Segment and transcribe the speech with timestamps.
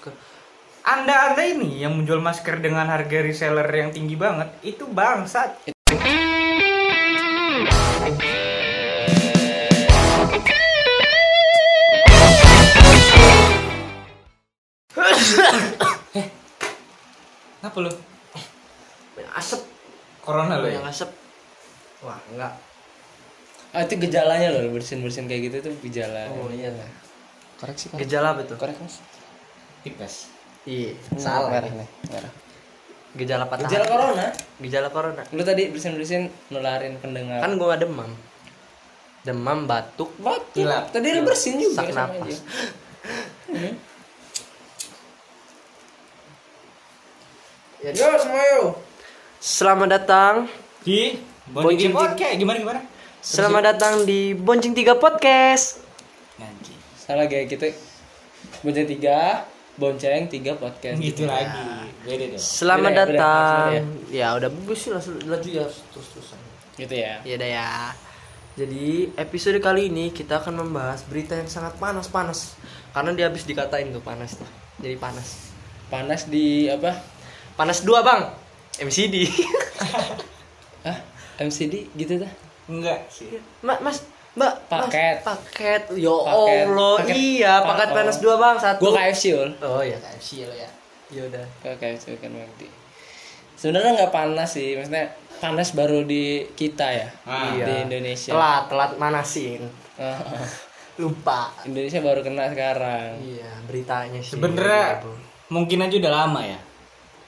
[0.00, 0.16] masker.
[0.80, 5.68] Anda Anda ini yang menjual masker dengan harga reseller yang tinggi banget itu bangsat.
[17.60, 17.92] Kenapa lu?
[19.12, 19.60] Banyak asap,
[20.24, 20.80] Corona lu ya?
[20.80, 21.12] banyak asap.
[22.00, 22.56] Wah, enggak.
[23.70, 26.32] Ah itu gejalanya loh bersin-bersin kayak gitu tuh gejala.
[26.32, 26.88] Oh iya lah.
[27.60, 28.00] Koreksi kan?
[28.00, 28.56] Gejala apa tuh?
[29.80, 30.28] Tipes.
[30.68, 31.48] Iya, salah.
[31.48, 32.32] Merah nih, merah.
[33.16, 33.66] Gejala patah.
[33.66, 33.92] Gejala hati.
[33.92, 34.26] corona.
[34.60, 35.22] Gejala corona.
[35.32, 37.40] Lu tadi bersin-bersin nularin pendengar.
[37.42, 38.12] Kan gua demam.
[39.24, 40.62] Demam, batuk, batuk.
[40.62, 40.92] Hilap.
[40.92, 42.28] Tadi lu bersin juga Sak sama napas.
[42.28, 42.36] aja.
[43.50, 43.74] Hmm.
[47.80, 48.62] Ya, Yo semua yo.
[49.40, 50.44] Selamat datang.
[50.84, 51.16] Di
[51.48, 52.80] Bonceng Bonceng Podcast gimana gimana?
[53.24, 55.80] Selamat datang di Bonceng 3 Podcast.
[56.36, 56.76] Nanti.
[57.00, 57.72] Salah kayak gitu.
[58.60, 59.48] Bonceng tiga,
[59.80, 61.00] bonceng tiga podcast.
[61.00, 61.88] Gitu lagi.
[62.04, 62.38] Beda dong.
[62.38, 63.16] Selamat Beda ya, beda.
[63.16, 63.64] datang.
[63.72, 66.40] Maksudnya Ya udah bagus sih langsung lanjut ya terus-terusan.
[66.76, 67.14] Gitu ya.
[67.24, 67.68] Ya udah ya.
[68.50, 72.60] Jadi episode kali ini kita akan membahas berita yang sangat panas-panas
[72.92, 74.48] karena dia habis dikatain tuh panas tuh.
[74.78, 75.48] Jadi panas.
[75.88, 77.00] Panas di apa?
[77.56, 78.28] Panas dua bang.
[78.78, 79.16] MCD.
[80.80, 80.96] Ah,
[81.36, 82.32] MCD gitu dah.
[82.64, 83.36] Enggak sih.
[83.60, 84.00] Ma- mas,
[84.40, 84.54] mbak.
[84.64, 85.16] Mas, Paket.
[85.20, 85.82] paket.
[85.94, 86.64] Yo Paket.
[86.64, 86.94] Allah.
[86.98, 87.14] Paket.
[87.14, 87.94] Iya, Pa- paket oh.
[87.94, 88.80] panas dua bang satu.
[88.80, 89.50] Gua KFC ul.
[89.60, 90.70] Oh iya KFC lo ya.
[91.10, 91.44] Ya udah.
[91.60, 92.62] Ke KFC kan McD.
[93.54, 97.52] Sebenarnya nggak panas sih, maksudnya panas baru di kita ya, Ah.
[97.52, 97.84] di Iya.
[97.84, 98.32] Indonesia.
[98.32, 99.68] Telat, telat manasin.
[99.94, 100.16] Ah,
[101.00, 101.52] Lupa.
[101.62, 103.20] Indonesia baru kena sekarang.
[103.20, 104.36] Iya, beritanya sih.
[104.36, 105.04] Sebenernya
[105.48, 106.60] mungkin aja udah lama ya.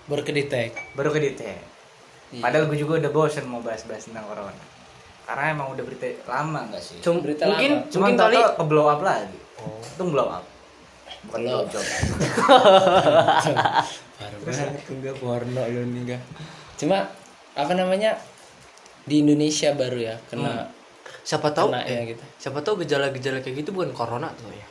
[0.04, 0.72] Baru kedetek.
[0.92, 1.42] Baru ke DT.
[2.32, 2.40] Iya.
[2.40, 4.56] Padahal gue juga udah bosen mau bahas-bahas tentang corona.
[5.22, 6.96] Karena emang udah berita lama enggak sih?
[6.98, 7.90] Cum- Berita mungkin lama.
[7.90, 9.38] Cuma mungkin kali ke blow up lagi.
[9.62, 10.44] Oh, itu blow up.
[11.22, 11.62] Bukan Blow.
[11.70, 11.84] job.
[14.18, 16.22] Baru banget enggak porno lu nih enggak.
[16.78, 17.06] Cuma
[17.54, 18.18] apa namanya?
[19.02, 20.70] Di Indonesia baru ya kena
[21.26, 22.22] siapa tahu kena ya eh, gitu.
[22.38, 24.66] siapa tahu gejala-gejala kayak gitu bukan corona tuh ya.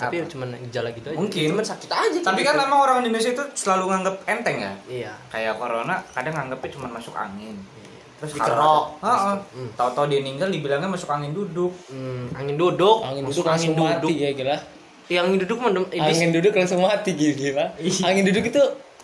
[0.00, 1.20] Tapi cuma gejala gitu aja.
[1.20, 1.52] Mungkin.
[1.52, 2.18] Cuman sakit aja.
[2.24, 2.48] Tapi gitu.
[2.48, 4.72] kan emang orang Indonesia itu selalu nganggap enteng ya.
[4.88, 5.12] iya.
[5.28, 7.60] Kayak corona kadang nganggapnya cuma masuk angin.
[8.14, 8.84] Terus dikerok.
[9.00, 9.34] Heeh.
[9.50, 9.68] Hmm.
[9.74, 11.72] Tahu-tahu dia meninggal dibilangnya masuk angin duduk.
[11.86, 14.16] Hmm, angin duduk, Angin Masuk duduk langsung angin mati duduk.
[14.16, 14.56] ya gila.
[15.04, 16.16] Iya, angin duduk mah dem- iblis.
[16.16, 17.34] Angin duduk langsung mati gila.
[17.34, 17.64] gila.
[18.02, 18.62] Angin duduk itu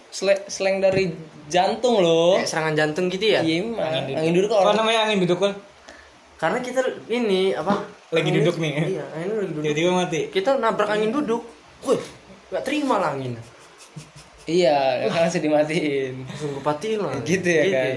[0.09, 1.05] sle- slang dari
[1.47, 2.35] jantung loh.
[2.37, 3.41] kayak serangan jantung gitu ya.
[3.41, 3.79] Iya, emang.
[3.79, 4.17] Angin duduk.
[4.17, 5.53] Angin duduk Apa orang namanya angin duduk kan?
[6.37, 7.75] Karena kita ini apa?
[8.09, 8.73] Lagi angin- duduk nih.
[8.91, 9.63] Iya, angin lagi duduk.
[9.63, 10.21] Tiba-tiba mati.
[10.29, 11.43] Kita nabrak angin duduk.
[11.83, 12.01] Wih,
[12.49, 13.37] nggak terima lah angin.
[14.43, 16.15] Iya, kan langsung dimatiin.
[16.25, 17.13] Langsung gue patiin lah.
[17.21, 17.97] Gitu ya kan?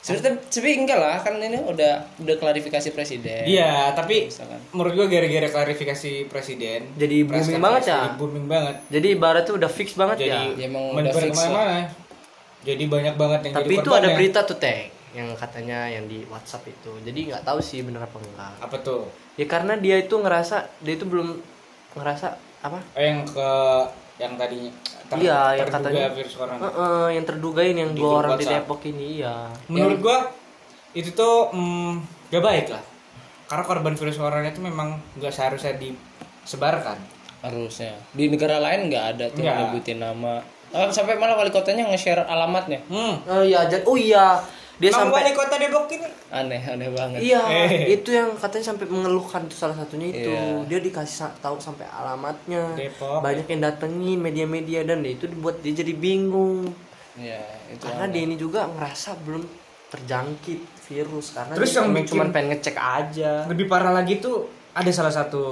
[0.00, 1.92] Sebenarnya tapi enggak lah, kan ini udah
[2.24, 3.44] udah klarifikasi presiden.
[3.44, 4.56] Iya, tapi Misalkan.
[4.72, 8.00] menurut gua gara-gara klarifikasi presiden Jadi booming banget ya?
[8.08, 8.74] jadi booming banget.
[8.88, 10.40] Jadi ibarat tuh udah fix banget Jadi ya.
[10.56, 11.80] Ya, emang udah fix ke mana-mana.
[12.60, 16.24] Jadi banyak banget yang Tapi jadi itu ada berita tuh teh yang katanya yang di
[16.32, 16.92] WhatsApp itu.
[17.04, 18.52] Jadi nggak tahu sih bener apa enggak.
[18.56, 19.04] apa tuh?
[19.36, 21.40] Ya karena dia itu ngerasa dia itu belum
[21.98, 22.78] ngerasa apa?
[22.96, 23.50] Oh, yang ke
[24.20, 24.68] yang tadi
[25.10, 26.60] ter- iya, yang terduga katanya virus corona.
[26.62, 28.46] Heeh, yang terdugain yang Di dua orang di.
[28.46, 29.36] Depok ini iya.
[29.66, 30.18] Menurut gua
[30.94, 31.92] itu tuh mm,
[32.30, 32.82] gak baik lah.
[33.50, 36.98] Karena korban virus corona itu memang gak seharusnya disebarkan.
[37.42, 37.98] Harusnya.
[38.14, 40.38] Di negara lain nggak ada tuh nyebutin nama.
[40.70, 42.78] Ah, sampai malah wali kotanya nge-share alamatnya.
[42.86, 43.18] Hmm.
[43.26, 44.38] Oh iya, oh iya.
[44.80, 47.20] Dia sampai wali kota Depok ini Aneh, aneh banget.
[47.20, 47.92] Iya, Eh.
[47.92, 50.26] itu yang katanya sampai mengeluhkan itu salah satunya itu.
[50.26, 50.64] Iya.
[50.64, 52.72] Dia dikasih sa- tahu sampai alamatnya.
[52.74, 53.20] Depok.
[53.20, 56.72] Banyak yang datengin media-media dan itu dibuat dia jadi bingung.
[57.12, 57.82] Iya, itu.
[57.82, 58.12] Karena aneh.
[58.14, 59.44] dia ini juga ngerasa belum
[59.90, 63.44] terjangkit virus karena Terus yang bikin- cuman pengen ngecek aja.
[63.44, 65.42] lebih parah lagi tuh ada salah satu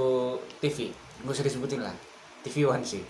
[0.56, 1.92] TV, gue usah disebutin lah,
[2.40, 3.02] TV One sih.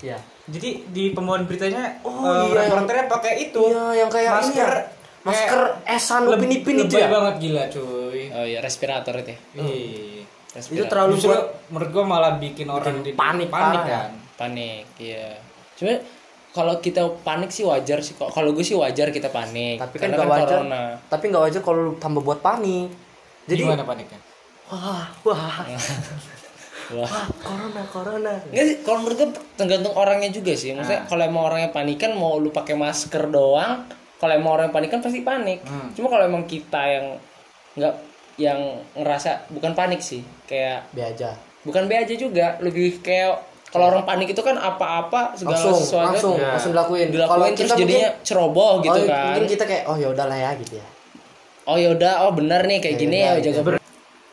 [0.00, 0.18] Iya.
[0.46, 2.66] Jadi di pembawaan beritanya, Oh, eh, iya.
[2.66, 3.62] reporternya pakai itu.
[3.62, 4.82] Iya, yang kayak ini masker, ya.
[5.20, 7.06] Masker esan Leb- upin ipin itu ya.
[7.06, 8.22] banget gila cuy.
[8.30, 9.38] Oh iya, respirator itu ya.
[9.58, 10.24] Ih.
[10.24, 10.88] Itu Respirator.
[10.88, 13.92] terlalu Justru buat menurut gua malah bikin orang Bikin panik panik ya.
[14.00, 14.10] kan.
[14.34, 15.36] panik, iya.
[15.76, 16.00] Cuma
[16.50, 18.26] kalau kita panik sih wajar sih kok.
[18.28, 19.78] Kalau gue sih wajar kita panik.
[19.78, 20.48] tapi kan Karena nggak wajar.
[20.58, 20.82] corona.
[21.06, 22.88] Tapi nggak wajar kalau tambah buat panik.
[23.44, 24.18] Jadi Gimana paniknya?
[24.66, 25.66] wah, wah,
[26.90, 27.06] Wah.
[27.06, 28.32] wah, corona, corona.
[28.50, 30.74] Enggak sih, kalau menurut gue tergantung orangnya juga sih.
[30.74, 34.98] Maksudnya kalau emang orangnya panikan mau lu pakai masker doang, kalau emang orang yang panikan
[34.98, 35.62] pasti panik.
[35.62, 35.94] Hmm.
[35.94, 37.06] Cuma kalau emang kita yang
[37.72, 37.94] nggak
[38.36, 38.58] yang
[38.96, 41.36] ngerasa bukan panik sih, kayak Be aja.
[41.60, 43.36] bukan be aja juga, lebih kayak
[43.68, 46.50] kalau orang panik itu kan apa-apa segala Langsung, sesuatu langsung, Ya.
[46.50, 47.08] langsung dilakuin.
[47.08, 49.24] dilakuin Kalau terus kita jadinya mungkin- ceroboh gitu oh, kan.
[49.30, 50.86] Mungkin kita kayak oh ya udahlah ya gitu ya.
[51.70, 53.70] Oh yaudah, oh bener nih kayak Ya gini udah, ya jaga gitu.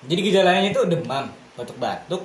[0.07, 2.21] Jadi gejalanya itu demam, batuk-batuk,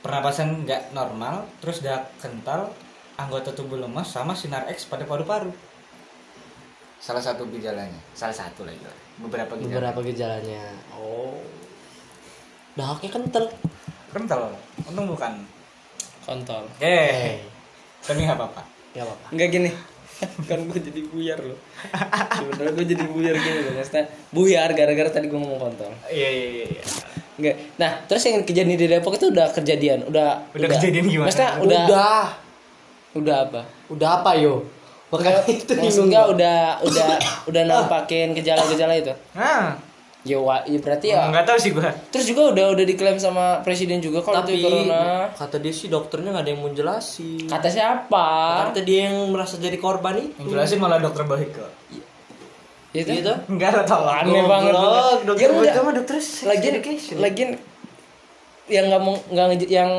[0.00, 2.70] pernapasan nggak normal terus darah kental
[3.18, 5.50] anggota tubuh lemas sama sinar X pada paru-paru.
[6.98, 7.98] Salah satu gejalanya.
[8.14, 10.62] Salah satu lagi lah beberapa gejala beberapa gejalanya.
[10.94, 11.42] Oh.
[12.78, 13.44] Dahaknya kental.
[14.14, 14.54] Kental?
[14.86, 15.42] Untung bukan.
[16.22, 17.42] Kontol eh.
[18.04, 18.62] Tapi nggak apa-apa.
[18.94, 19.70] Ya apa Enggak gini.
[20.50, 21.58] Kan gue jadi buyar loh.
[22.38, 26.48] Sebenarnya gue jadi buyar gini loh maksudnya buyar gara-gara tadi gue ngomong kontol iya iya
[26.52, 26.84] iya iya.
[27.38, 27.54] Enggak.
[27.76, 31.26] Nah, terus yang kejadian di Depok itu udah kejadian, udah Udah kejadian gimana?
[31.26, 32.22] Maksudnya udah udah,
[33.14, 33.60] udah apa?
[33.88, 34.54] udah apa yo
[35.08, 37.08] makanya itu Maksudnya udah udah
[37.46, 39.14] udah nampakin gejala-gejala itu.
[39.32, 39.78] nah
[40.22, 41.24] Ya, wa, ya berarti ya.
[41.24, 44.66] nggak tahu sih gua Terus juga udah udah diklaim sama presiden juga kalau tapi itu
[44.66, 45.30] corona.
[45.32, 48.26] kata dia sih dokternya nggak ada yang mau jelasin Kata siapa?
[48.66, 51.70] kata dia yang merasa jadi korban itu yang jelasin malah dokter baik kok
[52.90, 53.12] Itu.
[53.12, 54.72] gitu nggak lah tau Aneh banget.
[54.72, 55.60] Goblok, dokter Ya udah.
[55.68, 57.16] Bojo mah dokter Lagian education.
[57.18, 57.50] lagian
[58.66, 59.90] yang nggak mau nggak yang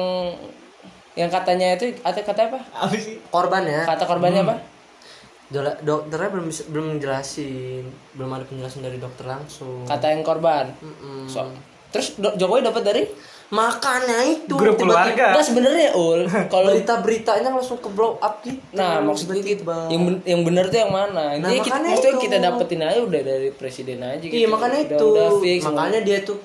[1.13, 2.59] yang katanya itu atau kata apa?
[2.71, 4.55] apa sih korban ya Kata korbannya apa?
[5.47, 7.83] Dola- dokternya belum belum jelasin
[8.13, 10.69] belum ada penjelasan dari dokter langsung Kata yang korban.
[10.75, 11.25] Mm-mm.
[11.25, 11.49] So,
[11.89, 13.03] terus Do- Jokowi dapat dari
[13.49, 14.93] makanya itu grup tiba-tiba.
[15.09, 15.25] keluarga.
[15.33, 16.21] Enggak sebenarnya ul.
[16.53, 18.61] Kalau berita-beritanya langsung ke blow up gitu.
[18.71, 19.89] Nah maksudnya gitu tiba-tiba.
[19.89, 21.33] yang ben- yang bener tuh yang mana?
[21.33, 22.19] Nah, Jadi kita, makanya itu.
[22.21, 24.37] kita dapetin aja udah dari presiden aja gitu.
[24.37, 25.05] Iya makanya Udah- itu.
[25.09, 25.59] udah fix.
[25.65, 26.37] Makanya dia tuh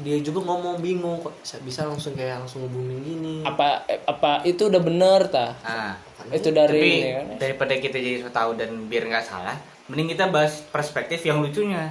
[0.00, 3.34] dia juga ngomong bingung kok bisa, bisa langsung kayak langsung hubungin gini.
[3.42, 5.96] Apa eh, apa itu udah bener tah nah
[6.28, 7.26] itu dari tapi ini kan?
[7.40, 9.56] daripada kita jadi tahu dan biar nggak salah
[9.88, 11.88] mending kita bahas perspektif yang lucunya.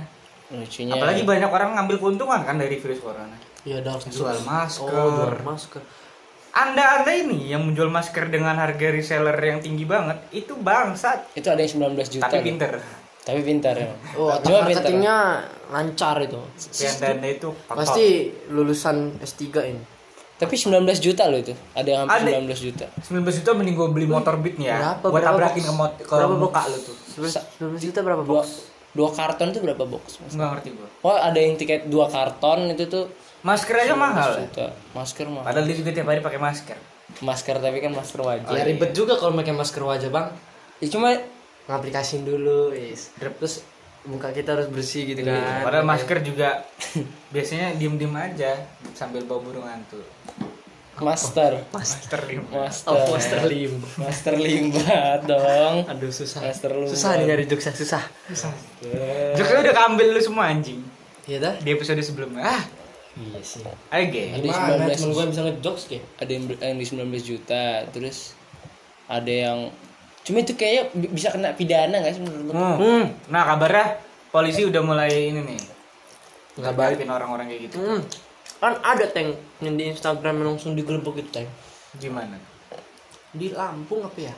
[0.54, 0.94] Lucunya.
[0.94, 4.88] Apalagi banyak orang ngambil keuntungan kan dari virus corona iya dark jual masker.
[4.88, 5.82] Oh jual masker.
[6.50, 11.30] Anda anda ini yang menjual masker dengan harga reseller yang tinggi banget itu bangsat.
[11.34, 12.82] Itu ada yang 19 juta tapi pinter.
[13.20, 14.82] Tapi pintar ya oh Cuma pinter.
[14.82, 15.18] marketingnya
[15.70, 16.40] lancar itu.
[17.06, 18.06] Anda itu pasti
[18.50, 19.84] lulusan S3 ini.
[20.36, 21.52] Tapi 19 juta loh itu.
[21.76, 22.42] Ada yang hampir Ada.
[22.42, 22.86] 19 juta.
[23.04, 24.78] 19 juta mending gue beli motor beat nih ya.
[24.80, 25.06] Berapa?
[25.06, 25.68] buat Berapa tabrakin box?
[25.68, 26.96] ke, mot- ke Berapa muka lu tuh.
[27.60, 28.48] 19 juta berapa dua box?
[28.90, 30.04] dua karton tuh berapa box?
[30.32, 33.06] Nggak ngerti gue oh ada yang tiket dua karton itu tuh
[33.42, 34.32] masker aja mahal.
[34.46, 34.76] juta.
[34.92, 36.78] Masker mah padahal dia juga tiap hari pakai masker.
[37.24, 38.46] Masker tapi kan masker wajib.
[38.54, 40.28] Ya ribet juga kalau pakai masker wajah bang.
[40.80, 41.16] Ya cuma
[41.68, 43.12] ngaplikasiin dulu is.
[43.18, 43.64] Terus
[44.08, 45.64] muka kita harus bersih gitu kan.
[45.64, 46.64] padahal masker juga
[47.36, 48.56] biasanya diem diem aja
[48.96, 50.00] sambil bawa burung hantu.
[51.00, 51.64] Master.
[51.72, 52.22] Master
[52.52, 52.92] master.
[52.92, 53.80] Oh master lim.
[53.96, 55.88] Master limbah dong.
[55.88, 56.44] Aduh susah.
[56.44, 58.04] Master lu susah nih nyari jokesnya susah.
[59.40, 60.84] Joknya udah keambil lu semua anjing.
[61.24, 61.54] Iya dah.
[61.64, 62.44] Di episode sebelumnya.
[62.44, 62.64] Ah
[63.20, 63.62] iya sih.
[63.92, 68.18] Ada Gimana 19 temen gue bisa ngejokes kayak ada yang, yang di 19 juta terus
[69.12, 69.60] ada yang
[70.24, 72.54] cuma itu kayaknya bi- bisa kena pidana nggak sih menurut lu?
[72.54, 73.06] Hmm.
[73.28, 73.98] nah kabarnya
[74.30, 75.62] polisi udah mulai ini nih.
[76.60, 76.98] Nggak baik.
[77.06, 77.76] orang-orang kayak gitu.
[77.80, 78.02] Hmm.
[78.60, 81.50] kan ada tank yang di Instagram yang langsung digerebek itu tank.
[81.96, 82.36] Gimana?
[83.32, 84.36] Di Lampung apa ya?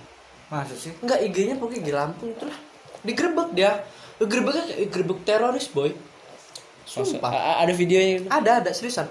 [0.53, 0.93] Masa sih?
[1.01, 2.57] Enggak IG-nya pokoknya di Lampung itulah.
[3.01, 3.81] Digerebek dia.
[4.21, 5.89] Gerebeknya kayak gerebek teroris boy
[6.83, 7.31] sumpah.
[7.59, 8.27] Ada videonya gitu?
[8.27, 9.07] Ada ada seriusan.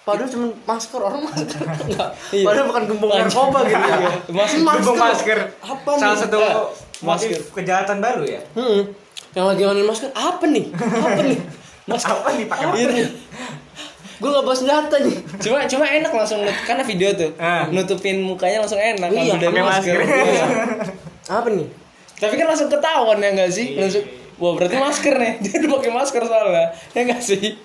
[0.00, 2.40] Padahal cuma masker orang masker enggak Iya.
[2.42, 4.10] padahal bukan gembong narkoba gitu ya.
[4.38, 4.60] Masker.
[4.74, 5.38] Gembong masker.
[5.60, 6.20] Apa salah nih?
[6.22, 6.54] satu Eh,
[6.98, 7.40] motif masker.
[7.54, 8.40] kejahatan baru ya?
[8.52, 8.88] Hmm.
[9.30, 10.64] yang lagi ngomongin masker apa nih?
[10.72, 11.38] Apa nih?
[11.84, 12.08] Masker.
[12.10, 12.90] Apa nih pakai apa masker?
[12.94, 13.08] Nih
[14.18, 15.14] gue nggak bawa senjata nih.
[15.38, 17.30] Cuma cuma enak langsung nut- karena video tuh.
[17.36, 17.68] Ah.
[17.68, 19.96] nutupin mukanya langsung enak Iya, ambil dari pakai masker.
[20.00, 20.44] Iya.
[21.28, 21.68] apa nih?
[22.16, 23.66] Tapi kan langsung ketahuan ya nggak sih?
[23.68, 23.78] Iya.
[23.78, 24.04] langsung
[24.38, 25.32] wah berarti masker nih.
[25.42, 26.66] Dia udah pakai masker soalnya.
[26.92, 27.58] Ya nggak sih?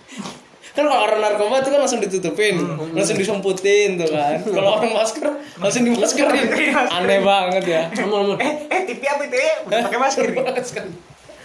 [0.73, 2.97] Kan kalau orang narkoba tuh kan langsung ditutupin Hmm.
[2.97, 4.41] langsung disumputin tuh kan.
[4.41, 5.25] Kalau orang masker
[5.55, 6.49] langsung dimaskerin.
[6.89, 7.81] Aneh banget ya.
[7.95, 9.37] Ngomong eh eh tipi apa itu?
[9.37, 10.25] Ya pakai masker.
[10.33, 10.85] Masker.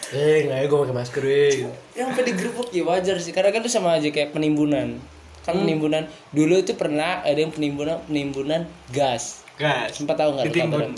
[0.09, 1.53] eh nggak ya gue pakai masker weh
[1.93, 3.31] yang sampai digerebek ya wajar sih.
[3.31, 4.97] Karena kan itu sama aja kayak penimbunan.
[5.45, 5.69] Kan Hmm.
[5.69, 6.03] penimbunan.
[6.31, 9.45] Dulu itu pernah ada yang penimbunan penimbunan gas.
[9.55, 9.93] Gas.
[9.93, 10.97] Sempat tahu nggak ditimbun.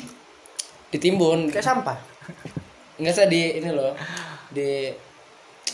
[0.89, 1.41] ditimbun.
[1.51, 1.99] Kayak sampah
[3.01, 3.93] nggak usah di ini loh
[4.49, 4.93] di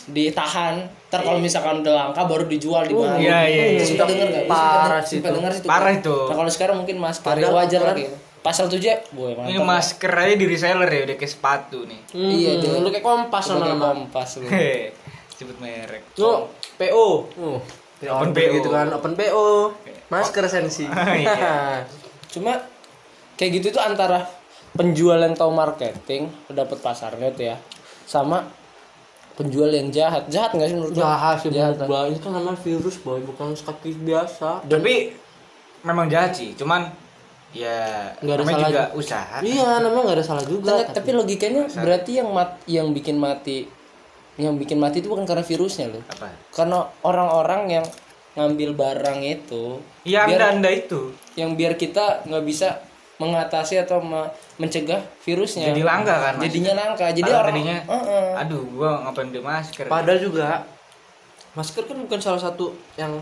[0.06, 0.78] ditahan
[1.08, 3.82] ntar kalau misalkan udah langka baru dijual di mana iya, iya, iya.
[3.82, 5.34] suka denger nggak Parah sih suka itu.
[5.34, 5.60] denger sih.
[5.64, 6.16] Parah itu.
[6.24, 8.04] nah kalau sekarang mungkin masker ya wajar lagi
[8.38, 12.50] pasal tujuh boy ini mantap masker aja di reseller ya udah kayak sepatu nih Iya,
[12.52, 14.46] hmm, dia- lu kayak kompas Pakai nama-nama kompas lu.
[15.34, 17.06] Sebut merek Oh, PO.
[17.36, 17.58] Oh,
[17.98, 18.52] Open PO.
[18.54, 19.74] gitu kan, open PO.
[20.06, 20.86] Masker sensi.
[21.18, 21.82] Iya.
[22.32, 22.62] cuma
[23.34, 24.22] kayak gitu tuh antara
[24.76, 27.56] penjual yang tahu marketing dapat pasarnya tuh ya
[28.04, 28.46] sama
[29.32, 30.98] penjual yang jahat jahat nggak sih menurut lu?
[30.98, 32.06] Jahat sih Jahat, gua.
[32.06, 34.64] Ini kan namanya virus, boy, bukan sakit biasa.
[34.64, 35.12] tapi
[35.82, 36.88] memang jahat sih cuman
[37.52, 38.96] ya Nggak ada namanya salah juga juga.
[38.96, 40.70] usaha Iya, namanya nggak ada salah juga.
[40.74, 43.58] Tapi, tapi logikanya berarti yang mat yang bikin mati
[44.36, 46.02] yang bikin mati itu bukan karena virusnya loh.
[46.06, 47.86] apa Karena orang-orang yang
[48.34, 51.12] ngambil barang itu Iya biar- anda anda itu.
[51.34, 52.80] yang biar kita nggak bisa
[53.16, 56.42] mengatasi atau me- mencegah virusnya Jadi langka kan, Mas?
[56.44, 58.28] jadinya langka jadi Padahal orang tadinya, Heeh.
[58.36, 59.84] aduh gua ngapain beli masker.
[59.86, 60.46] Padahal juga
[61.52, 63.16] masker kan bukan salah satu yang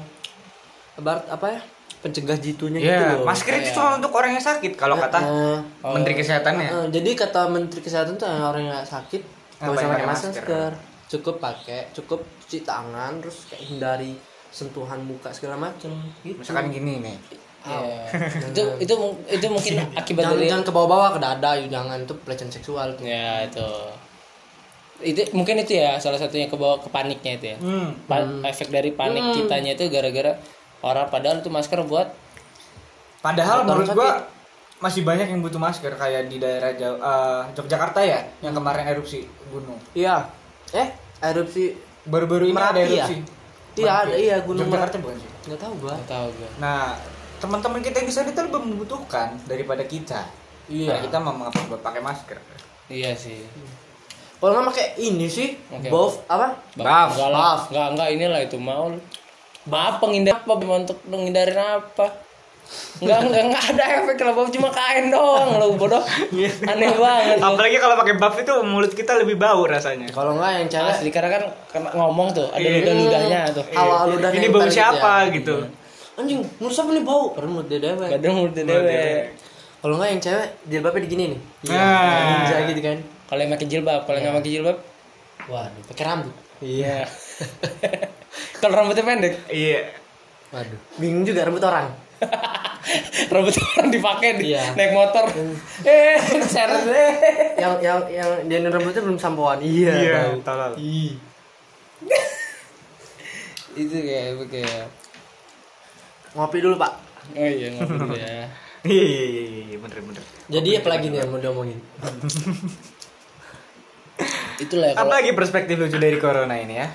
[0.94, 1.60] ibarat apa ya
[2.00, 3.24] pencegah jitunya gitu Iya, loh.
[3.24, 6.68] masker itu cuma untuk orang yang sakit kalau kata Eh, Menteri Kesehatannya.
[6.68, 9.22] eh, jadi kata Menteri Kesehatan tuh orang yang sakit
[9.56, 10.30] nggak usah pakai masker.
[10.34, 10.70] masker?
[11.06, 14.18] cukup pakai cukup cuci tangan terus kayak hindari
[14.50, 16.34] sentuhan muka segala macem gitu.
[16.36, 17.16] Misalkan gini nih.
[17.64, 18.04] Iya.
[18.52, 18.94] itu itu
[19.26, 22.88] itu mungkin akibat jangan, dari jangan ke bawah-bawah ke dada yuk, jangan itu pelecehan seksual
[22.92, 23.04] tuh.
[23.04, 23.68] ya itu
[25.02, 27.88] itu mungkin itu ya salah satunya ke bawah ke paniknya itu ya Hmm.
[28.04, 30.38] Pa- efek dari panik kitanya itu gara-gara
[30.80, 32.08] orang padahal itu masker buat
[33.18, 34.28] Padahal menurut gua
[34.76, 39.24] masih banyak yang butuh masker kayak di daerah Jawa, eh, Yogyakarta ya yang kemarin erupsi
[39.48, 39.80] gunung.
[39.90, 40.28] Iya.
[40.70, 40.92] Eh,
[41.22, 41.72] erupsi
[42.04, 42.88] Baru-baru ini Merapi ada ya?
[43.00, 43.16] erupsi.
[43.74, 44.04] Iya, Merapi.
[44.04, 45.30] ada, iya, Gunung Yogyakarta bukan sih?
[45.42, 45.94] nggak tahu gua.
[45.94, 46.84] nggak tahu gue Nah,
[47.44, 50.24] teman-teman kita yang di sana itu lebih membutuhkan daripada kita.
[50.64, 50.88] Iya.
[50.90, 52.38] Karena kita mau mengapa buat pakai masker.
[52.86, 53.44] iya sih
[54.36, 55.88] Kalau nggak pakai ini sih, Oke.
[55.88, 56.56] buff apa?
[56.74, 57.10] Buff.
[57.10, 57.62] Enggak lah, Buff.
[57.68, 58.92] enggak enggak inilah itu mau.
[59.64, 62.06] Maaf penghindar apa untuk menghindarin apa?
[63.00, 66.04] Enggak enggak enggak ada efek kalau buff cuma kain doang lo bodoh.
[66.70, 67.40] Aneh banget.
[67.40, 70.08] Apalagi kalau pakai buff itu mulut kita lebih bau rasanya.
[70.08, 72.84] Kalau nggak yang cewek Asli karena kan kena ngomong tuh, ada Iya.
[72.84, 73.64] ludah-ludahnya tuh.
[73.74, 75.32] awal ludah Ini bau gitu siapa ya.
[75.32, 75.56] gitu.
[76.14, 77.34] Anjing, menurut siapa nih bau?
[77.34, 78.08] Padahal menurut dia dewek.
[78.14, 79.02] Kadang mulut dewe.
[79.82, 81.40] Kalau nggak yang cewek jilbabnya digini nih.
[81.74, 82.18] Nah.
[82.24, 82.98] Ninja gitu kan.
[83.26, 84.78] Kalau yang pakai jilbab, kalau yang nggak pakai jilbab,
[85.44, 86.34] Waduh, pakai rambut.
[86.64, 87.04] iya.
[88.62, 89.92] kalau rambutnya pendek, Iya.
[90.54, 91.90] Waduh, bingung juga rambut orang.
[93.34, 94.62] rambut orang dipakai di Iya.
[94.72, 95.24] naik motor.
[95.84, 96.16] Eh,
[96.46, 97.12] seret deh.
[97.58, 99.58] yang yang yang dia rambutnya belum sampoan.
[99.60, 100.30] Iya.
[100.30, 100.34] tahu.
[100.46, 100.72] tolol.
[100.78, 101.18] Ih.
[103.74, 104.86] Itu kayak kayak
[106.34, 106.92] Ngopi dulu, Pak.
[107.38, 108.46] Oh iya, ngopi dulu ya.
[108.84, 110.20] Iya, iya, iya, iya, bener bener.
[110.44, 111.80] Jadi apa lagi nih yang mau diomongin?
[114.60, 116.92] Itulah ya kalau Apa lagi perspektif lucu dari corona ini ya?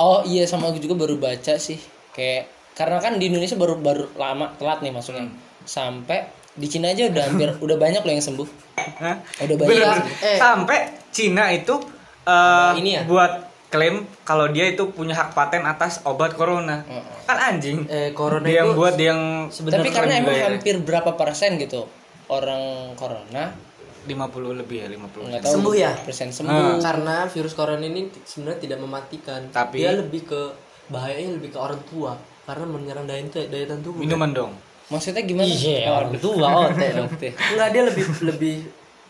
[0.00, 1.76] Oh iya sama aku juga baru baca sih
[2.10, 5.28] kayak karena kan di Indonesia baru baru lama telat nih masuknya
[5.68, 6.26] sampai
[6.56, 8.48] di Cina aja udah hampir udah banyak loh yang sembuh
[8.80, 9.16] Hah?
[9.44, 10.04] udah banyak Bener, bener.
[10.24, 10.38] Eh.
[10.40, 10.78] Sampai
[11.12, 11.76] Cina itu
[12.24, 13.02] eh, Ini ya?
[13.04, 16.82] buat klaim kalau dia itu punya hak paten atas obat corona.
[16.82, 17.18] Heeh.
[17.22, 17.86] Kan anjing.
[17.86, 20.44] Eh, corona dia yang buat dia yang sebenarnya tapi karena emang ya.
[20.48, 21.86] hampir berapa persen gitu
[22.26, 22.62] orang
[22.94, 23.54] corona
[24.02, 24.10] 50
[24.56, 25.22] lebih ya 50.
[25.24, 25.92] nggak tahu Sembuh ya?
[25.94, 29.40] persen sembuh karena virus corona ini sebenarnya tidak mematikan.
[29.48, 30.40] Tapi- dia lebih ke
[30.88, 34.00] bahayanya lebih ke orang tua karena menyerang daya daya tahan tubuh.
[34.00, 34.52] Minuman dong.
[34.90, 37.10] maksudnya gimana Iya, Oh, orang tua otek dong.
[37.54, 38.56] Enggak dia lebih lebih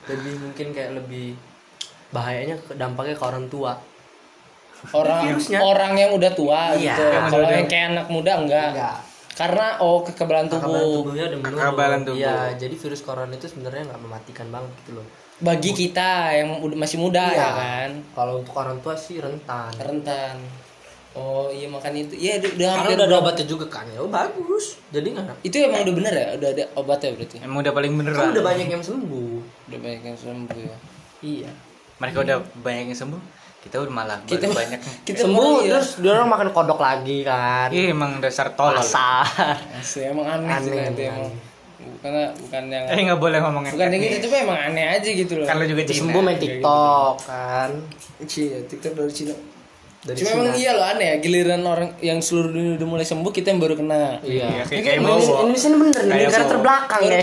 [0.06, 1.32] lebih mungkin kayak lebih
[2.10, 3.80] bahayanya ke- dampaknya ke orang tua.
[4.90, 5.58] Orang Virusnya.
[5.60, 6.78] orang yang udah tua Iya.
[6.90, 8.96] gitu Yang kalau yang kayak anak muda enggak Enggak.
[9.32, 11.60] karena oh kekebalan tubuh Kekebalan tubuhnya udah menurun.
[11.62, 12.18] Kekebalan tubuh.
[12.18, 15.06] Iya, jadi virus corona itu sebenarnya nggak mematikan banget gitu loh.
[15.38, 17.38] bagi kita yang udah- masih muda Iya.
[17.38, 19.72] ya kan Kalau untuk orang tua sih rentan.
[19.74, 20.36] rentan
[21.10, 23.84] oh iya makan itu ya udah, udah Karena hampir udah ada berapa- obatnya juga kan.
[23.84, 24.64] Ya oh, bagus.
[24.88, 28.12] Jadi nggak itu emang udah bener ya udah ada obatnya berarti Emang udah paling bener
[28.12, 28.30] kan lah.
[28.30, 29.32] udah banyak yang sembuh.
[29.66, 30.76] udah banyak yang sembuh ya
[31.20, 31.50] Iya.
[31.98, 33.20] Mereka udah banyak yang sembuh.
[33.60, 34.80] Kita udah malah kita baru banyak.
[35.04, 35.76] kita sembuh iya.
[35.76, 37.68] terus dia orang makan kodok lagi kan.
[37.68, 38.80] Iya emang dasar tolol.
[38.80, 39.28] Pasar.
[39.76, 41.12] Asli, emang aneh, sih Aneh, nanti aneh.
[41.12, 41.32] emang
[41.80, 43.72] bukan bukan yang Eh nggak boleh ngomongin.
[43.76, 46.00] bukan yang gitu tapi emang aneh aja gitu loh lu juga Cina.
[46.00, 47.70] sembuh main Kayak TikTok kan.
[48.20, 49.34] Iya, TikTok dari Cina.
[50.00, 50.40] Dari Cuma Cina.
[50.40, 53.60] emang iya loh aneh ya, giliran orang yang seluruh dunia udah mulai sembuh, kita yang
[53.60, 54.16] baru kena.
[54.18, 54.48] Iya, Iya.
[54.62, 55.04] kayak Ini kayak kan.
[55.04, 57.20] Indonesia, Indonesia ini bener nih negara terbelakang ya.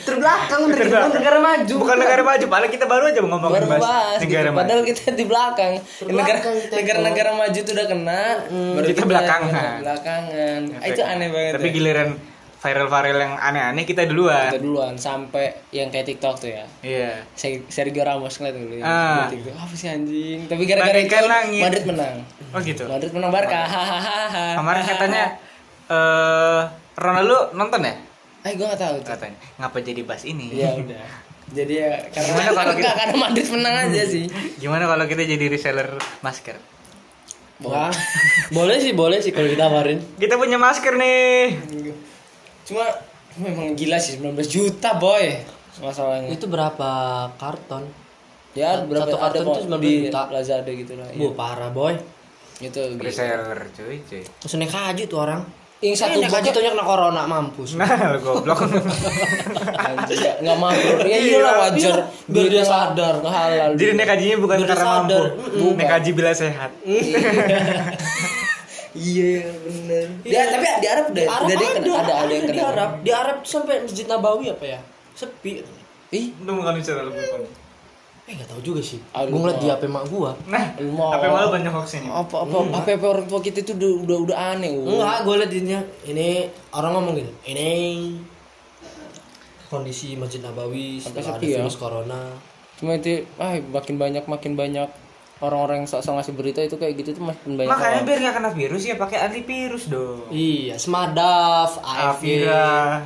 [0.00, 1.74] terbelakang bener kita bukan negara maju.
[1.76, 4.24] Bukan negara maju, padahal kita baru aja ngomongin Baru bahas bahas gitu.
[4.26, 4.60] negara maju.
[4.62, 5.72] Padahal kita di belakang.
[5.76, 6.74] Terbelakang Negara kita itu.
[6.74, 9.50] negara-negara maju tuh udah kena, baru Kita belakangan.
[9.50, 10.60] kena belakangan.
[10.74, 11.52] Ah, itu aneh banget.
[11.54, 11.74] Tapi ya.
[11.74, 12.08] giliran
[12.60, 14.52] viral-viral yang aneh-aneh kita duluan.
[14.52, 16.64] kita duluan sampai yang kayak TikTok tuh ya.
[16.80, 17.24] Iya.
[17.32, 18.84] Se- Sergio Ramos ngeliat dulu ya.
[18.84, 19.26] Ah.
[19.26, 19.56] TikTok.
[19.56, 20.44] Apa sih anjing?
[20.44, 21.62] Tapi gara-gara itu Bagaikan langit.
[21.64, 22.14] Madrid menang.
[22.50, 22.84] Oh gitu.
[22.84, 23.60] Madrid menang Barca.
[23.64, 24.46] Hahaha.
[24.54, 25.22] Kemarin katanya
[25.88, 26.60] eh
[26.94, 27.94] Ronaldo nonton ya?
[28.42, 29.08] Eh gue gak tahu tuh.
[29.08, 29.38] Katanya.
[29.56, 30.52] Ngapa jadi bahas ini?
[30.52, 31.04] Iya udah.
[31.50, 34.24] Jadi ya karena Gimana kalau kita- karena Madrid menang aja sih.
[34.56, 35.88] Gimana kalau kita jadi reseller
[36.20, 36.60] masker?
[37.60, 37.92] Wah,
[38.50, 40.00] boleh sih, boleh sih kalau ditawarin.
[40.16, 41.60] Kita punya masker nih.
[42.66, 42.86] Cuma
[43.38, 45.24] memang gila sih 19 juta boy
[45.80, 46.28] masalahnya.
[46.30, 46.90] Itu berapa
[47.40, 47.86] karton?
[48.52, 50.22] Ya berapa Satu ada karton kok tuh 19 di juta.
[50.28, 51.06] Lazada gitu lah.
[51.14, 51.94] Bu, parah boy.
[52.60, 53.00] Itu gitu.
[53.00, 54.22] Reseller cuy, cuy.
[54.26, 55.40] Terus naik haji tuh orang.
[55.80, 57.70] Yang satu naik haji buku tuh kena corona mampus.
[57.80, 58.68] Nah, lu goblok.
[59.80, 60.90] anjir nggak mampu.
[61.08, 61.96] Ya iyalah wajar.
[61.96, 63.14] Iya, biar dia sadar.
[63.24, 63.70] halal.
[63.80, 65.24] jadi naik hajinya bukan karena sadar.
[65.40, 65.66] mampu.
[65.80, 66.70] Naik haji bila sehat.
[68.92, 70.06] Iya bener.
[70.20, 72.68] Iya, tapi di Arab udah Di Arab udah ada kena- ada ada yang di kena.
[72.68, 74.80] Arab di Arab sampai masjid Nabawi apa ya
[75.12, 75.62] sepi
[76.10, 77.42] Ih, Itu bukan bicara lebih depan.
[78.22, 81.26] eh nggak tahu juga sih gue ngeliat di HP mak gua Nah, Lu mau- apa
[81.28, 82.06] malu banyak hoax ini.
[82.06, 84.70] apa apa apa apa orang tua kita itu udah udah, udah aneh.
[84.72, 84.86] Ul.
[84.88, 85.70] enggak gue liat ini
[86.08, 86.28] ini
[86.72, 87.70] orang ngomong gitu ini
[89.66, 91.56] kondisi masjid Nabawi Sampai setelah ada sepi ya.
[91.60, 92.20] virus corona
[92.76, 94.88] Cuma itu ah makin banyak makin banyak
[95.40, 97.66] orang-orang yang sok-sok ngasih berita itu kayak gitu tuh makin banyak.
[97.66, 98.06] Makanya orang.
[98.06, 100.28] biar nggak kena virus ya pakai antivirus dong.
[100.28, 103.00] iya Smadaf AFG Avira.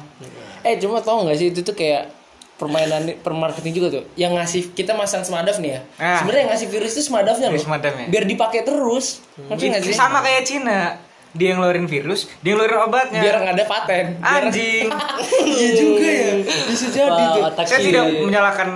[0.63, 2.11] Eh cuma tau gak sih itu tuh kayak
[2.55, 6.23] permainan permarketing juga tuh yang ngasih kita masang semadaf nih ya Ah.
[6.23, 8.07] sebenarnya yang ngasih virus itu semadafnya loh Virus semadafnya.
[8.07, 10.81] biar dipakai terus ngerti nggak sih Sama kayak Cina.
[11.35, 13.21] Dia yang ngeluarin virus, dia yang ngeluarin obatnya.
[13.21, 14.87] biar nggak ada paten Anjing.
[15.51, 16.31] iya juga ya
[16.65, 18.69] bisa jadi tuh Saya tidak menyalahkan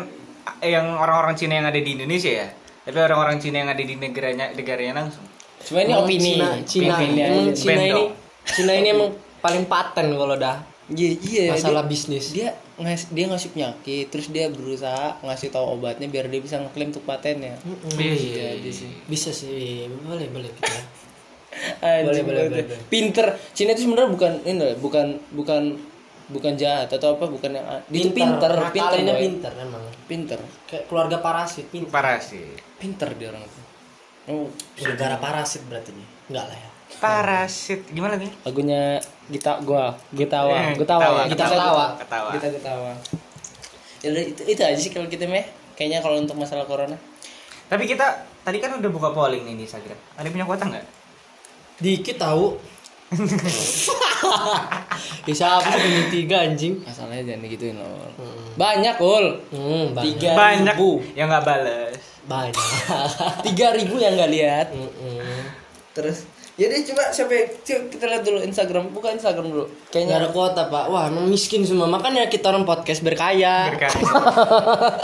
[0.61, 2.47] yang orang-orang Cina yang ada di Indonesia ya.
[2.89, 5.25] Tapi orang-orang Cina yang ada di negaranya negaranya langsung.
[5.61, 7.53] cuma ini opini Cina Cina Opini emang aja.
[7.53, 8.05] Cina ini.
[8.47, 10.57] Cina ini emang paling paten kalau dah
[10.89, 15.77] iya iya masalah dia, bisnis dia ngas dia ngasih penyakit terus dia berusaha ngasih tahu
[15.77, 17.61] obatnya biar dia bisa ngeklaim untuk patennya
[17.93, 18.57] Iya.
[18.57, 20.79] jadi sih bisa sih boleh boleh kita
[21.85, 22.51] Anjing boleh, banget.
[22.71, 22.81] boleh.
[22.89, 25.63] pinter Cina itu sebenarnya bukan ini bukan bukan
[26.29, 29.17] bukan jahat atau apa bukan yang itu pinter pinter boy.
[29.17, 32.61] pinter emang pinter kayak keluarga parasit pinter Parasit.
[32.77, 33.61] pinter dia orang itu
[34.29, 34.49] oh,
[34.85, 37.85] negara parasit berarti nih enggak lah ya Parasit.
[37.93, 38.33] Gimana nih?
[38.49, 38.97] lagunya
[39.29, 41.53] kita gua gitawa gitawa ketawa, kita ketawa.
[41.53, 42.31] ketawa Ketawa.
[42.33, 42.93] kita ketawa
[44.01, 45.45] ya udah, itu, itu aja sih kalau kita meh
[45.77, 46.97] kayaknya kalau untuk masalah corona
[47.69, 50.01] Tapi kita tadi kan udah buka polling nih di Instagram.
[50.17, 50.87] Ada yang punya kuota nggak?
[51.79, 52.59] dikit tahu
[55.25, 56.75] ya siapa sih punya tiga anjing.
[56.81, 58.11] Masalahnya jangan digituin loh
[58.55, 59.27] banyak ul.
[59.49, 60.05] Hmm, banyak.
[60.13, 60.91] Tiga Banyak ribu.
[61.13, 62.01] yang nggak bales.
[62.25, 62.55] banyak.
[63.47, 64.67] Tiga ribu yang nggak lihat.
[64.71, 65.41] Mm-mm.
[65.91, 68.85] terus ya deh coba siapa yang- coba kita lihat dulu Instagram.
[68.91, 69.65] Buka Instagram dulu.
[69.89, 70.85] Kayaknya ada kuota pak.
[70.87, 71.87] Wah emang miskin semua.
[71.87, 73.71] Makanya kita orang podcast berkaya.
[73.71, 74.03] Berkali.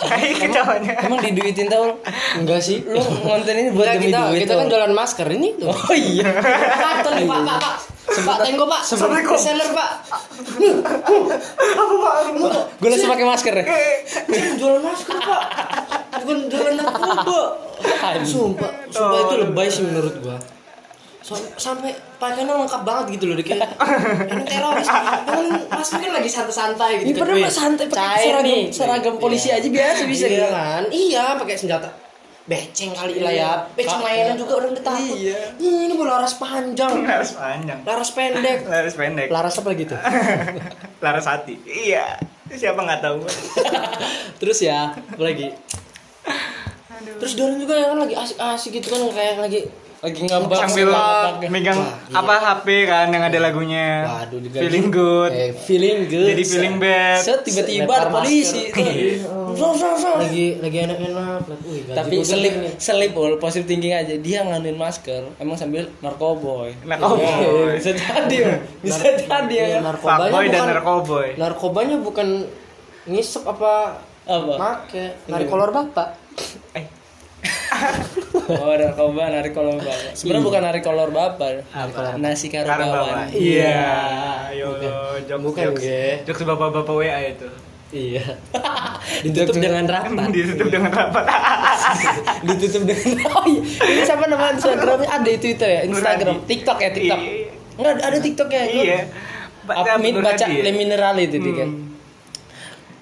[0.04, 0.92] Kayak ketawanya.
[1.00, 1.94] emang diduitin tau?
[2.36, 2.82] Enggak sih.
[2.82, 4.70] Lu ngonten ini buat Enggak, demi kita duit kita kan tau.
[4.72, 5.70] jualan masker ini tuh.
[5.70, 6.26] Oh iya.
[6.74, 7.74] Karton pak pak pak
[8.16, 8.80] Pak tenggo pak.
[8.80, 9.34] Assalamualaikum.
[9.34, 9.90] seller pak.
[12.76, 13.64] Gue langsung pakai masker ya
[14.54, 15.42] jualan masker pak.
[16.14, 17.42] Bukan jualan narkoba
[18.22, 20.38] sumpah sumpah itu lebay sih menurut gua.
[21.18, 23.64] Sam- sampai pakaiannya lengkap banget gitu loh kayak
[24.28, 28.60] ini teroris Padahal masker kan lagi santai-santai gitu ini padahal Wih, mah santai pakai seragam
[28.68, 29.56] seragam polisi Iya.
[29.56, 30.46] aja biasa bisa iya gitu.
[30.52, 30.82] kan?
[30.92, 31.88] Iya pakai senjata
[32.44, 35.56] beceng kali lah ya beceng layanan juga orang udah takut Iya.
[35.56, 37.78] Hmm, ini mau laras panjang Laras panjang.
[37.82, 39.28] laras pendek Laras pendek.
[39.28, 39.96] laras apa gitu
[41.04, 41.56] Laras hati.
[41.64, 42.20] Iya.
[42.46, 43.18] Siapa nggak tahu?
[44.36, 45.48] terus ya apa lagi
[47.16, 49.60] terus dia orang juga yang kan lagi asik-asik gitu kan kayak lagi
[50.04, 50.88] lagi ngambak Sambil
[51.48, 54.04] megang Wah, apa HP kan yang ada lagunya.
[54.04, 55.32] Waduh, juga Feeling good.
[55.32, 56.28] eh, feeling good.
[56.28, 57.24] Jadi feeling bad.
[57.24, 58.68] Set tiba-tiba ada polisi.
[58.68, 60.20] vrong.
[60.20, 61.40] lagi lagi enak-enak.
[61.96, 63.40] Tapi selip selip ul.
[63.40, 64.12] Positif thinking aja.
[64.14, 66.76] Dia nganuin masker emang sambil narkoboy.
[66.84, 67.24] Narkoboy.
[67.24, 68.36] Iya, bisa jadi
[68.84, 71.28] bisa jadi ya Iya, Fuckboy dan narkoboy.
[71.40, 72.44] narkobanya bukan
[73.08, 74.52] ngisep apa apa?
[74.60, 75.16] make.
[75.28, 76.12] Narik kolor bapak.
[76.76, 76.84] Eh,
[78.46, 82.16] oh narkoba narik kolor bapak sebenarnya bukan narik kolor bapak Apa?
[82.16, 83.24] nasi bawang bawa.
[83.30, 83.82] Iya.
[84.50, 84.68] Ayo,
[85.24, 85.80] jokes Bukan, jokes.
[85.80, 86.04] Ge.
[86.24, 87.48] Jokes bapak-bapak WA itu.
[87.90, 88.24] iya
[89.24, 91.24] ditutup dengan rapat Ditutup dengan rapat.
[92.42, 96.48] ditutup dengan oh iya ini siapa nama Instagramnya ada di Twitter ya Instagram Nuradi.
[96.48, 97.38] TikTok ya TikTok Iya.
[97.74, 99.00] Enggak ada TikTok ya Iya.
[99.64, 100.12] Baca Hadi
[100.52, 100.60] ya?
[100.60, 101.88] Le Mineral itu dia kan Hmm.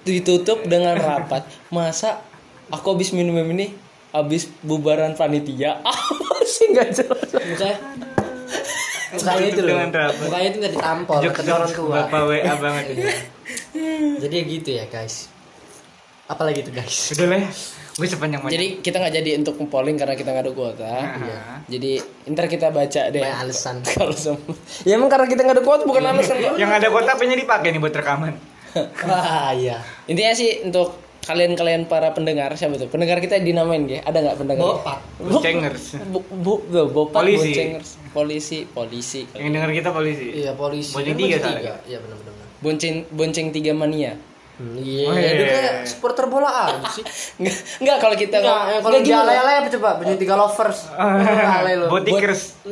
[0.03, 2.23] ditutup dengan rapat masa
[2.69, 3.71] aku habis minum ini
[4.13, 6.71] habis bubaran panitia apa sih?
[6.71, 7.29] Nggak jelas.
[7.33, 7.77] Mukanya
[9.13, 9.77] mukanya itu loh.
[10.29, 11.95] Mukanya itu nggak ditampol kata orang tua.
[12.05, 13.03] bapak WA banget ini.
[14.23, 15.33] jadi gitu ya guys.
[16.29, 17.13] Apalagi tuh guys?
[17.17, 17.45] Udah lah.
[17.93, 20.93] Gue sepanjang jadi kita nggak jadi untuk polling karena kita nggak ada kuota.
[21.21, 21.41] Iya.
[21.69, 21.93] jadi
[22.33, 23.21] ntar kita baca deh.
[23.21, 23.77] Banyak alasan.
[23.93, 24.41] Kalau sem-
[24.89, 26.41] ya emang karena kita nggak ada kuota bukan alasan.
[26.41, 28.33] Kok yang ada kota apanya dipakai nih buat rekaman.
[29.05, 29.85] wah iya.
[30.09, 34.67] Intinya sih untuk kalian-kalian para pendengar siapa tuh pendengar kita dinamain ya ada nggak pendengar
[34.75, 35.85] bopat Boncengers.
[36.05, 37.49] bu, bu, bu, bopat Polisi.
[37.49, 40.27] boncengers polisi polisi Yang denger kita polisi.
[40.35, 41.75] iya polisi Bonceng tiga bonceng soalnya.
[41.85, 44.15] iya benar-benar bonceng bonceng tiga mania
[44.53, 45.31] Hmm, iya Oh, iya.
[45.33, 47.01] itu kayak supporter bola aja sih
[47.41, 49.25] Nggak, nggak kalau kita Enggak, yang kalau nggak di gini loh.
[49.25, 49.89] alay-alay apa coba?
[49.97, 50.79] Punya tiga lovers.
[50.93, 51.87] alay lo.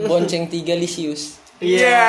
[0.05, 2.05] Bonceng tiga lisius Iya.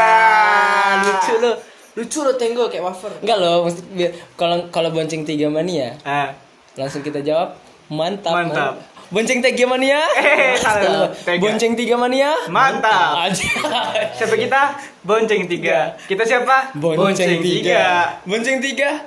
[1.02, 1.52] lucu lo.
[1.92, 3.12] Lucu lo tenggo kayak wafer.
[3.20, 6.32] enggak loh maksud biar kalau kalau bonceng tiga mania Ah,
[6.74, 8.74] langsung kita jawab mantap Mantap.
[8.76, 10.00] man- Bonceng Tiga Mania.
[10.24, 11.12] Eh, salah.
[11.36, 12.32] Bonceng Tiga Mania.
[12.48, 13.28] Mantap.
[13.28, 13.44] Aja.
[14.16, 14.72] Siapa kita?
[15.04, 16.00] Bonceng tiga.
[16.00, 16.72] Kita siapa?
[16.80, 18.08] Bonceng Tiga.
[18.24, 19.04] Bonceng Tiga.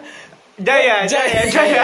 [0.54, 1.82] Jaya, Jaya, Jaya.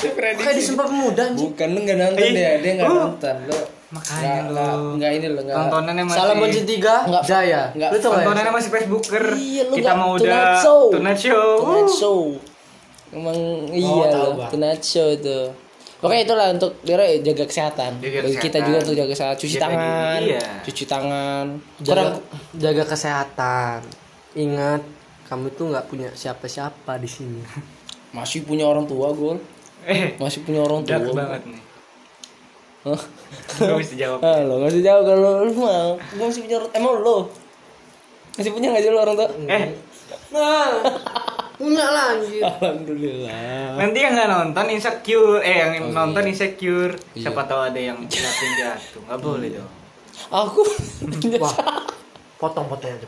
[0.00, 0.38] Prediksi.
[0.40, 1.34] Kayak di sumpah pemuda.
[1.34, 2.98] Bukan lu nggak nonton Ih, ya, dia nggak uh.
[3.10, 3.58] nonton lu.
[3.88, 4.52] Makanya lu.
[4.52, 5.56] nggak- nggak ini lu nggak.
[5.58, 6.94] Tontonannya masih Salam bonceng tiga.
[7.04, 7.22] Nggak.
[7.24, 7.62] Jaya.
[7.72, 7.88] Nggak.
[7.88, 8.04] Lu gak?
[8.04, 9.24] Tontonannya masih Facebooker.
[9.32, 10.82] Iya, lu Kita mau Tonight udah Show.
[10.92, 11.48] Tonight Show.
[11.58, 12.20] Tonight Show.
[13.08, 13.38] Emang
[13.70, 14.34] iya loh.
[14.46, 15.38] Tonight Show itu.
[15.98, 17.98] Pokoknya itulah untuk dia jaga kesehatan.
[17.98, 18.62] Jaga Bagi kita kesehatan.
[18.62, 20.42] juga untuk jaga kesehatan, cuci Jaga tangan, iya.
[20.62, 21.46] cuci tangan.
[21.76, 22.10] Jaga, Kurang
[22.54, 23.78] jaga kesehatan.
[24.38, 24.82] Ingat,
[25.26, 27.42] kamu tuh nggak punya siapa-siapa di sini.
[28.14, 29.42] masih punya orang tua, Gol.
[29.82, 31.00] Eh, Masih punya orang tua.
[31.00, 31.60] dark banget nih.
[33.58, 34.20] Gue mesti jawab.
[34.20, 35.96] Ah, lo masih jauh kalau lu mau.
[36.14, 37.18] Gua masih punya orang- emang lo
[38.32, 39.28] masih punya nggak sih lo orang tua?
[39.46, 39.64] Eh,
[40.28, 40.78] Nah,
[41.54, 42.40] punya lah anjir.
[42.40, 43.74] Alhamdulillah.
[43.74, 46.30] nanti yang nggak nonton insecure, eh yang Oh, nonton iya.
[46.30, 46.92] insecure.
[47.12, 47.22] Iya.
[47.24, 49.00] Siapa tahu ada yang jatuh jatuh.
[49.02, 49.70] Nggak boleh dong.
[50.28, 50.60] Aku
[51.42, 51.54] Wah,
[52.36, 53.06] potong-potong aja.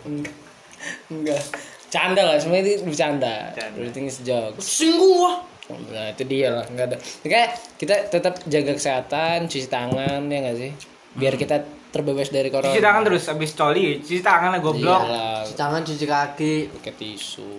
[1.06, 1.42] enggak.
[1.86, 3.50] Canda lah, semuanya itu bercanda.
[3.52, 4.62] Everything is jokes.
[4.62, 5.42] Singgung gua.
[5.86, 6.96] Nah itu dia lah, nggak ada.
[6.96, 7.42] Oke,
[7.76, 10.70] kita tetap jaga kesehatan, cuci tangan ya nggak sih?
[11.12, 12.68] Biar kita terbebas dari corona.
[12.68, 15.02] Cuci tangan terus abis coli, cuci tangan lah goblok.
[15.02, 16.54] Iyalah, Cuci tangan, cuci kaki.
[16.72, 17.50] pakai tisu.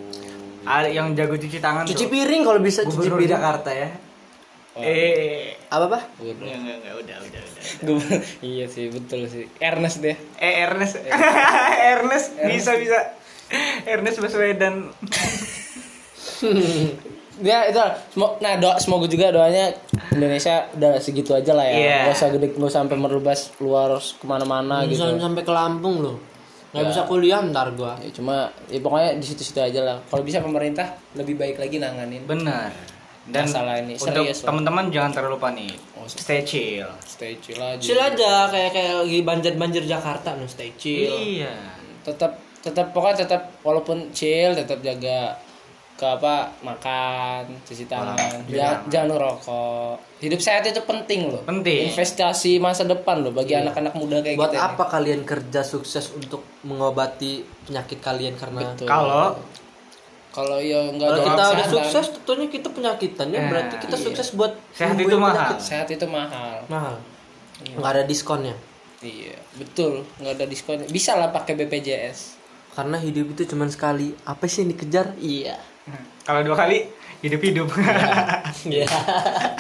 [0.62, 2.10] Ada yang jago cuci tangan Cuci tuh.
[2.10, 3.34] piring kalau bisa cuci Gubernur piring.
[3.34, 3.90] Jakarta ya.
[4.72, 4.80] Oh.
[4.80, 6.02] Eh, Apa, Pak?
[6.18, 6.32] Udah.
[6.32, 7.64] enggak enggak enggak udah udah udah.
[7.84, 9.52] Gua- iya sih, betul sih.
[9.58, 10.16] Ernest deh.
[10.38, 10.96] Eh Ernest,
[11.92, 13.00] Ernest bisa bisa.
[13.84, 14.96] Ernest Baswedan.
[17.40, 17.80] Ya itu
[18.44, 19.72] nah doa semoga juga doanya
[20.12, 21.76] Indonesia udah segitu aja lah ya.
[21.80, 21.98] Iya.
[22.04, 25.00] Nggak usah gede, usah sampai merubah keluar ke mana-mana gitu.
[25.00, 26.18] Bisa sampai ke Lampung loh.
[26.76, 26.90] Nggak Ya.
[26.92, 27.96] bisa kuliah ntar gua.
[28.04, 29.98] Ya, cuma ya pokoknya di situ-situ aja lah.
[30.12, 32.28] Kalau bisa pemerintah lebih baik lagi nanganin.
[32.28, 32.72] Benar.
[33.22, 35.78] Dan Masalah ini untuk teman-teman jangan terlalu panik.
[35.94, 36.90] Oh, Stay chill.
[37.06, 37.78] Stay chill aja.
[37.78, 41.14] Chill aja kayak kayak lagi banjir-banjir Jakarta no stay chill.
[41.14, 41.54] Iya.
[42.02, 45.38] Tetap tetap pokoknya tetap walaupun chill tetap jaga
[46.02, 48.18] ke apa makan cuci tangan
[48.50, 48.82] iya.
[48.82, 51.94] jangan, jangan ngerokok hidup sehat itu penting loh Penting.
[51.94, 56.42] investasi masa depan loh bagi anak-anak muda kayak Buat kita apa kalian kerja sukses untuk
[56.66, 58.90] mengobati penyakit kalian karena Betul.
[58.90, 59.38] Kalau
[60.32, 63.96] kalau ya nggak kalau ada kita udah sukses tentunya kita penyakitan ya Eh, berarti kita
[63.96, 64.06] iya.
[64.08, 65.38] sukses buat Sehat itu mahal.
[65.38, 65.58] penyakit.
[65.62, 66.96] sehat itu mahal Mahal.
[67.62, 68.56] Nggak ada diskonnya.
[69.02, 74.16] iya betul nggak ada diskon bisa lah pakai BPJS Karena hidup itu cuma sekali.
[74.24, 75.14] Apa sih yang dikejar?
[75.20, 75.60] iya
[76.22, 76.86] kalau dua kali
[78.66, 78.86] iya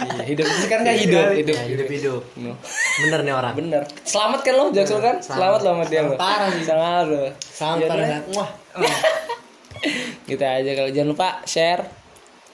[0.02, 2.22] iya hidup itu kan kan hidup hidup Ya, hidup hidup.
[2.36, 2.58] No.
[3.00, 3.54] Bener nih orang.
[3.54, 6.66] bener selamat kan lo Jackson kan selamat lo sama dia lo Parah sih.
[6.66, 8.22] selamat lo Sangat Ya udah.
[8.34, 8.50] Wah.
[10.24, 11.84] Gitu aja kalau jangan lupa share,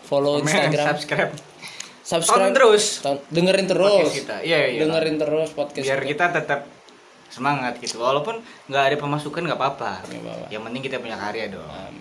[0.02, 1.32] follow Instagram, subscribe.
[2.02, 2.84] subscribe Tonton terus
[3.28, 3.92] dengerin terus.
[3.92, 4.36] podcast kita.
[4.42, 4.80] Iya, iya.
[4.82, 6.08] Dengerin terus podcast Biar kita.
[6.10, 6.60] kita tetap
[7.28, 8.00] semangat gitu.
[8.00, 10.04] Walaupun nggak ada pemasukan nggak apa-apa.
[10.04, 10.46] Nggak apa-apa.
[10.48, 11.68] Yang penting kita punya karya dong.
[11.68, 11.96] Um,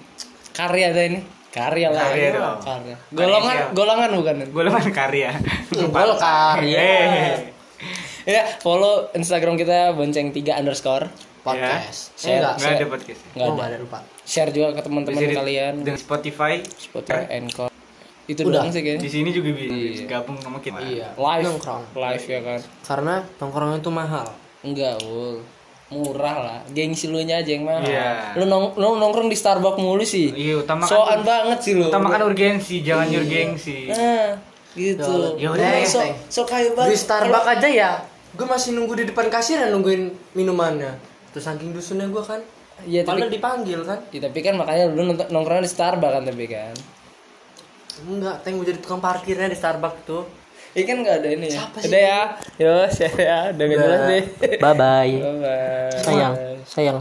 [0.52, 1.20] karya ada ini.
[1.57, 2.05] Karya lah.
[2.05, 2.59] Karya Ini dong.
[2.61, 2.97] Karya.
[3.11, 4.37] Golongan golongan bukan.
[4.53, 5.31] Golongan karya.
[5.73, 6.79] Gol karya.
[6.79, 7.37] Eh.
[8.27, 11.09] Ya, follow Instagram kita bonceng 3 underscore.
[11.40, 12.11] Podcast.
[12.14, 12.42] Share.
[12.42, 12.55] Enggak.
[12.59, 13.21] Nggak ada podcast.
[13.33, 13.55] Nggak Oh, ada.
[13.55, 13.99] nggak ada lupa.
[14.21, 15.75] Share juga ke teman-teman di- kalian.
[15.81, 16.59] dengan Spotify.
[16.61, 17.71] Spotify, Anchor.
[18.27, 18.66] Itu Udah.
[18.66, 19.07] doang sih Di kayaknya.
[19.09, 20.05] sini juga bisa Iya.
[20.11, 20.83] gabung sama kita.
[20.83, 21.14] Iya.
[21.14, 21.45] Live.
[21.47, 21.83] Nongkrong.
[21.95, 22.61] Live ya kan.
[22.83, 24.27] Karena tongkrongan itu mahal.
[24.61, 25.47] Enggak, Ul.
[25.87, 26.59] Murah lah.
[26.75, 27.87] Gengsi lu nya aja yang mahal.
[27.87, 28.35] Iya.
[28.35, 30.35] Lu, nong lu nongkrong di Starbucks mulu sih.
[30.35, 31.87] Iya, utamakan Soan banget sih lu.
[31.87, 33.87] utamakan urgensi, jangan urgensi.
[33.94, 34.35] Nah,
[34.75, 35.38] gitu.
[35.38, 36.90] Ya udah, ya, so, so kayu banget.
[36.90, 37.90] Di Starbucks aja ya.
[38.35, 40.99] Gue masih nunggu di depan kasir dan nungguin minumannya.
[41.31, 42.42] Terus saking dusunnya gue kan.
[42.83, 43.99] Iya, tapi Padahal dipanggil kan.
[44.11, 46.75] Ya, tapi kan makanya lu nongkrong di Starbucks kan tapi kan.
[48.11, 50.27] Enggak, teng jadi tukang parkirnya di Starbucks tuh.
[50.77, 51.65] Iya kan nggak ada ini ya.
[51.65, 51.89] Siapa sih?
[51.89, 52.21] Udah ya.
[52.61, 53.39] Yo, share ya.
[53.49, 54.25] Udah nggak jelas deh.
[54.61, 55.15] Bye bye.
[55.25, 56.01] Bye bye.
[56.05, 56.35] Sayang,
[56.69, 56.99] sayang.